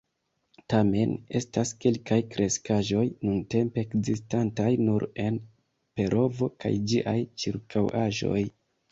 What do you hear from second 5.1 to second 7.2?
en Perovo kaj ĝiaj